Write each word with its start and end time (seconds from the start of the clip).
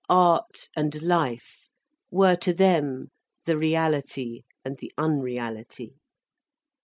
Art 0.09 0.69
and 0.75 0.99
Life 1.03 1.69
were 2.09 2.35
to 2.37 2.53
them 2.53 3.11
the 3.45 3.55
Reality 3.55 4.41
and 4.65 4.79
the 4.79 4.91
Unreality. 4.97 5.99